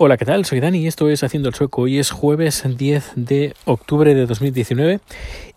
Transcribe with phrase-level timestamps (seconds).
[0.00, 0.44] Hola, ¿qué tal?
[0.44, 1.82] Soy Dani y esto es Haciendo el Sueco.
[1.82, 5.00] Hoy es jueves 10 de octubre de 2019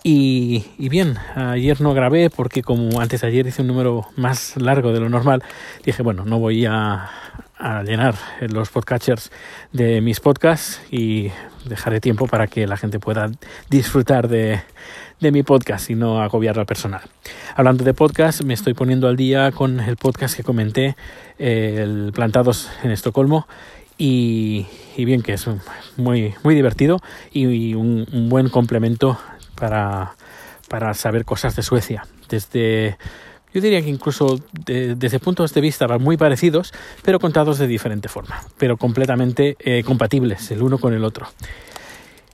[0.01, 4.57] y, y, bien, ayer no grabé porque como antes de ayer hice un número más
[4.57, 5.43] largo de lo normal,
[5.85, 7.11] dije, bueno, no voy a,
[7.85, 9.31] llenar los podcatchers
[9.73, 11.29] de mis podcasts y
[11.65, 13.29] dejaré tiempo para que la gente pueda
[13.69, 14.61] disfrutar de,
[15.19, 17.01] de mi podcast y no agobiar al personal.
[17.55, 20.95] Hablando de podcast, me estoy poniendo al día con el podcast que comenté,
[21.37, 23.45] el Plantados en Estocolmo,
[24.03, 24.65] y,
[24.97, 25.45] bien que es
[25.95, 26.99] muy, muy divertido
[27.31, 29.19] y, un, buen complemento
[29.55, 30.15] para,
[30.67, 32.07] para saber cosas de Suecia.
[32.27, 32.97] Desde,
[33.53, 38.41] yo diría que incluso desde puntos de vista muy parecidos, pero contados de diferente forma,
[38.57, 41.27] pero completamente eh, compatibles el uno con el otro.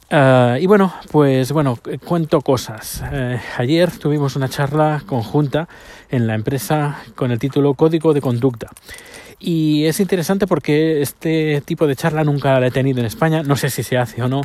[0.10, 3.04] Ah, y bueno, pues bueno, cuento cosas.
[3.12, 5.68] Eh, ayer tuvimos una charla conjunta
[6.10, 8.70] en la empresa con el título Código de Conducta.
[9.40, 13.44] Y es interesante porque este tipo de charla nunca la he tenido en España.
[13.44, 14.41] No sé si se hace o no,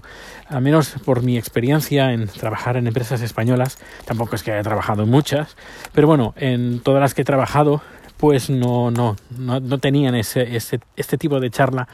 [0.48, 3.78] al menos por mi experiencia en trabajar en empresas españolas.
[4.04, 5.56] Tampoco es que haya trabajado en muchas,
[5.94, 7.80] pero bueno, en todas las que he trabajado,
[8.18, 11.88] pues no, no, no, tenían ese, ese, este tipo de charla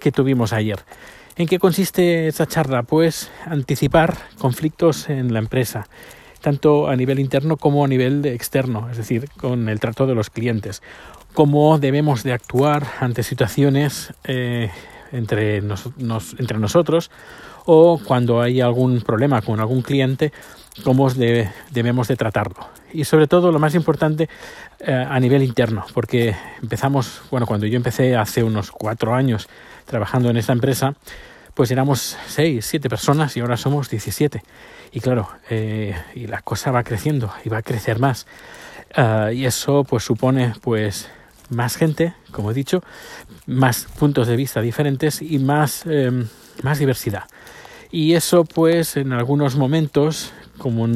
[0.00, 0.78] que tuvimos ayer.
[1.36, 2.82] ¿En qué consiste esa charla?
[2.82, 5.86] Pues anticipar conflictos en la empresa
[6.40, 10.30] tanto a nivel interno como a nivel externo, es decir, con el trato de los
[10.30, 10.82] clientes
[11.34, 14.70] cómo debemos de actuar ante situaciones eh,
[15.12, 17.10] entre, entre nosotros
[17.70, 20.32] o cuando hay algún problema con algún cliente,
[20.84, 22.66] cómo debemos de tratarlo.
[22.94, 24.28] Y sobre todo, lo más importante,
[24.80, 29.48] eh, a nivel interno, porque empezamos, bueno, cuando yo empecé hace unos cuatro años
[29.84, 30.94] trabajando en esta empresa,
[31.52, 34.42] pues éramos seis, siete personas y ahora somos 17.
[34.92, 38.26] Y claro, eh, y la cosa va creciendo y va a crecer más.
[38.94, 41.10] Ah, y eso pues supone pues
[41.50, 42.82] más gente, como he dicho,
[43.46, 46.28] más puntos de vista diferentes y más, em,
[46.62, 47.24] más diversidad.
[47.90, 50.86] Y eso, pues, en algunos momentos, como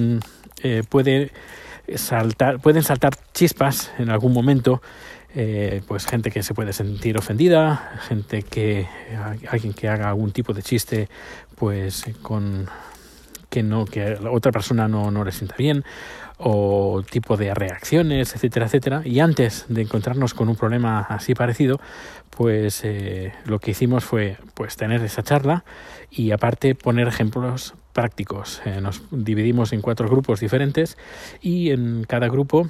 [0.62, 1.32] eh, puede
[1.96, 4.82] saltar, pueden saltar chispas en algún momento,
[5.34, 8.86] eh, pues gente que se puede sentir ofendida, gente que
[9.48, 11.08] alguien que haga algún tipo de chiste,
[11.56, 12.68] pues con
[13.48, 15.84] que no que la otra persona no, no le sienta bien
[16.42, 19.02] o tipo de reacciones, etcétera, etcétera.
[19.04, 21.80] Y antes de encontrarnos con un problema así parecido,
[22.30, 25.64] pues eh, lo que hicimos fue pues tener esa charla
[26.10, 28.62] y aparte poner ejemplos prácticos.
[28.64, 30.96] Eh, nos dividimos en cuatro grupos diferentes
[31.40, 32.68] y en cada grupo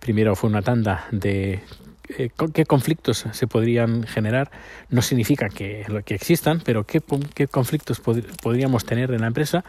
[0.00, 1.60] primero fue una tanda de
[2.18, 4.50] eh, qué conflictos se podrían generar
[4.88, 7.00] no significa que, que existan, pero qué,
[7.34, 9.64] qué conflictos podríamos tener en la empresa.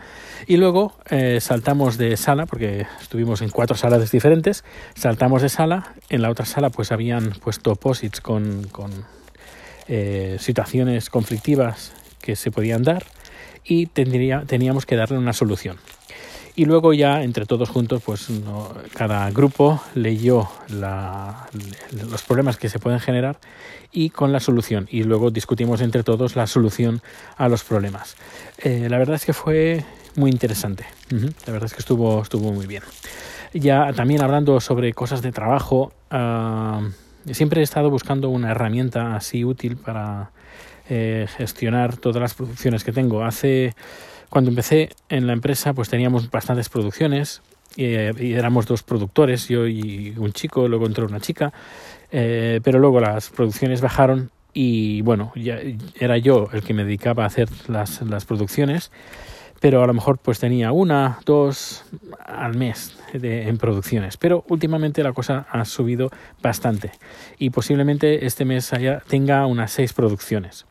[0.47, 4.63] Y luego eh, saltamos de sala, porque estuvimos en cuatro salas diferentes,
[4.95, 8.91] saltamos de sala, en la otra sala pues habían puesto posits con, con
[9.87, 13.03] eh, situaciones conflictivas que se podían dar
[13.63, 15.77] y tendría, teníamos que darle una solución
[16.55, 18.27] y luego ya entre todos juntos pues
[18.93, 23.39] cada grupo leyó los problemas que se pueden generar
[23.91, 24.87] y con la solución.
[24.89, 27.01] Y luego discutimos entre todos la solución
[27.37, 28.15] a los problemas.
[28.57, 29.83] Eh, la verdad es que fue
[30.15, 30.85] muy interesante.
[31.45, 32.83] La verdad es que estuvo estuvo muy bien.
[33.53, 36.89] Ya también hablando sobre cosas de trabajo uh,
[37.31, 40.31] siempre he estado buscando una herramienta así útil para
[40.89, 43.23] eh, gestionar todas las producciones que tengo.
[43.23, 43.75] Hace
[44.31, 47.41] cuando empecé en la empresa, pues teníamos bastantes producciones
[47.75, 51.51] eh, y éramos dos productores, yo y un chico, luego entró una chica,
[52.11, 55.59] eh, pero luego las producciones bajaron y bueno, ya
[55.99, 58.89] era yo el que me dedicaba a hacer las, las producciones,
[59.59, 61.83] pero a lo mejor pues tenía una, dos
[62.25, 64.15] al mes de, en producciones.
[64.15, 66.09] Pero últimamente la cosa ha subido
[66.41, 66.91] bastante
[67.37, 70.65] y posiblemente este mes haya, tenga unas seis producciones.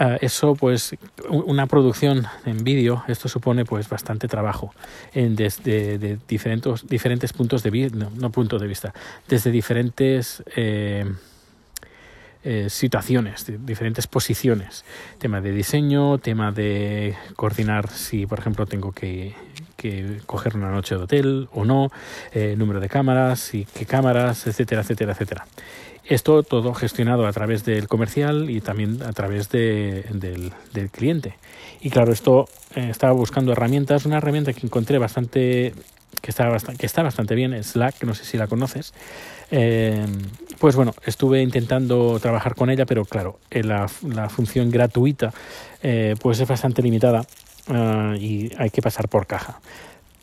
[0.00, 0.94] Ah, eso pues
[1.28, 4.72] una producción en vídeo esto supone pues bastante trabajo
[5.12, 8.94] en desde de diferentes diferentes puntos de vista no, puntos de vista
[9.26, 11.04] desde diferentes eh,
[12.44, 14.84] eh, situaciones, diferentes posiciones,
[15.18, 19.34] tema de diseño, tema de coordinar si, por ejemplo, tengo que,
[19.78, 21.90] que coger una noche de hotel o no,
[22.32, 25.46] eh, número de cámaras y qué cámaras, etcétera, etcétera, etcétera.
[26.04, 31.36] Esto todo gestionado a través del comercial y también a través de, del, del, cliente.
[31.80, 35.74] Y claro, esto eh, estaba buscando herramientas, una herramienta que encontré bastante
[36.22, 38.94] que está bastante, que está bastante bien, Slack, no sé si la conoces.
[39.50, 40.04] Eh,
[40.58, 43.86] pues bueno, estuve intentando trabajar con ella, pero claro, eh, la,
[44.28, 45.32] función gratuita
[46.20, 47.24] pues es bastante limitada
[47.68, 49.60] ah, y hay que pasar por caja.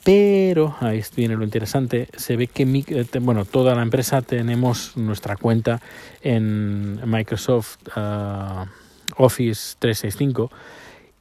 [0.06, 5.36] Pero, ahí viene lo interesante, se ve que eh, bueno, toda la empresa tenemos nuestra
[5.36, 5.82] cuenta
[6.22, 8.66] en Microsoft uh,
[9.18, 10.52] Office 365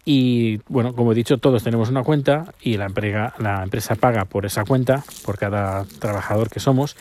[0.05, 4.65] y bueno, como he dicho, todos tenemos una cuenta y la empresa paga por esa
[4.65, 6.95] cuenta, por cada trabajador que somos.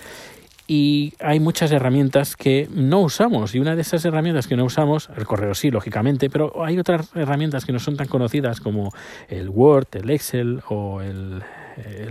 [0.66, 3.54] Y hay muchas herramientas que no usamos.
[3.54, 7.10] Y una de esas herramientas que no usamos, el correo sí, lógicamente, pero hay otras
[7.16, 8.92] herramientas que no son tan conocidas como
[9.28, 11.44] el Word, el Excel o el,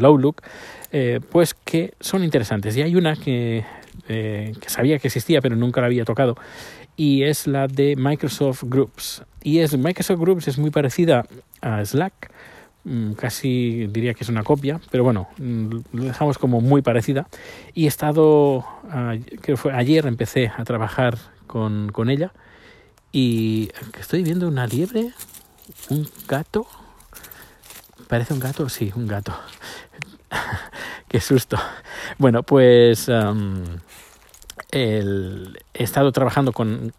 [0.02, 0.42] Outlook,
[0.90, 2.76] eh, pues que son interesantes.
[2.76, 3.64] Y hay una que,
[4.08, 6.36] eh, que sabía que existía, pero nunca la había tocado,
[6.96, 9.22] y es la de Microsoft Groups.
[9.42, 11.24] Y es Microsoft Groups es muy parecida
[11.60, 12.30] a Slack,
[13.16, 17.28] casi diría que es una copia, pero bueno, mm, lo dejamos como muy parecida.
[17.74, 22.32] Y he estado, ah, creo que fue ayer empecé a trabajar con, con ella
[23.12, 23.70] y
[24.00, 25.12] estoy viendo una liebre,
[25.90, 26.66] un gato.
[28.08, 28.68] ¿Parece un gato?
[28.68, 29.34] Sí, un gato.
[31.08, 31.58] Qué susto.
[32.18, 33.08] Bueno, pues
[34.72, 36.92] he estado trabajando con,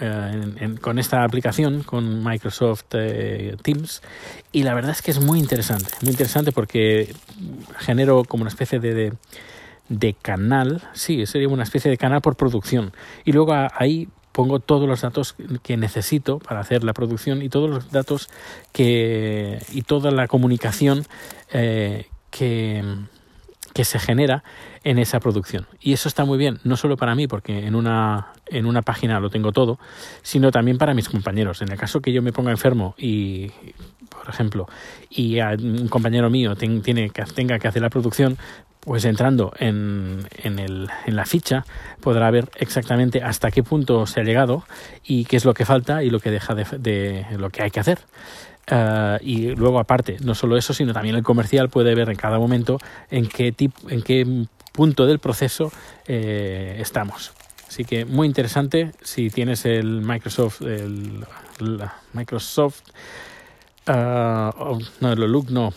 [0.00, 4.02] eh, con esta aplicación, con Microsoft eh, Teams,
[4.52, 7.14] y la verdad es que es muy interesante, muy interesante porque
[7.78, 9.12] genero como una especie de,
[9.88, 12.92] de, canal, sí, sería una especie de canal por producción,
[13.24, 17.70] y luego ahí pongo todos los datos que necesito para hacer la producción y todos
[17.70, 18.28] los datos
[18.72, 21.06] que y toda la comunicación
[21.52, 22.84] eh, que
[23.76, 24.42] que se genera
[24.84, 25.66] en esa producción.
[25.82, 29.20] Y eso está muy bien, no solo para mí, porque en una, en una página
[29.20, 29.78] lo tengo todo,
[30.22, 31.60] sino también para mis compañeros.
[31.60, 33.48] En el caso que yo me ponga enfermo y,
[34.08, 34.66] por ejemplo,
[35.10, 38.38] y un compañero mío tiene que, tenga que hacer la producción,
[38.80, 41.66] pues entrando en, en, el, en la ficha
[42.00, 44.64] podrá ver exactamente hasta qué punto se ha llegado
[45.04, 47.70] y qué es lo que falta y lo que deja de, de lo que hay
[47.70, 47.98] que hacer.
[48.70, 52.38] Uh, y luego aparte, no solo eso, sino también el comercial puede ver en cada
[52.38, 52.78] momento
[53.10, 55.70] en qué, tipo, en qué punto del proceso
[56.08, 57.32] eh, estamos.
[57.68, 61.24] Así que muy interesante si tienes el Microsoft, el,
[62.12, 62.82] Microsoft,
[63.88, 65.72] uh, no, el Look, no,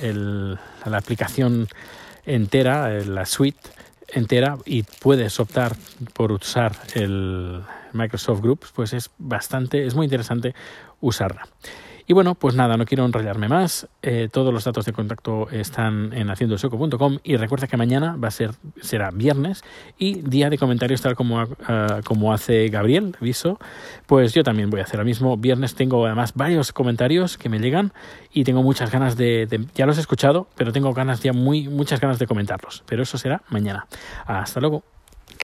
[0.00, 1.68] el, la aplicación
[2.24, 3.68] entera, la suite
[4.08, 5.76] entera y puedes optar
[6.12, 10.54] por usar el Microsoft Groups, pues es bastante, es muy interesante
[11.00, 11.48] usarla.
[12.06, 13.88] Y bueno, pues nada, no quiero enrollarme más.
[14.02, 18.30] Eh, todos los datos de contacto están en haciendosueco.com y recuerda que mañana va a
[18.30, 19.62] ser será viernes
[19.98, 21.46] y día de comentarios tal como, uh,
[22.04, 23.58] como hace Gabriel, aviso.
[24.06, 25.36] Pues yo también voy a hacer lo mismo.
[25.36, 27.92] Viernes tengo además varios comentarios que me llegan
[28.32, 31.68] y tengo muchas ganas de, de ya los he escuchado, pero tengo ganas ya muy
[31.68, 32.82] muchas ganas de comentarlos.
[32.86, 33.86] Pero eso será mañana.
[34.26, 34.82] Hasta luego.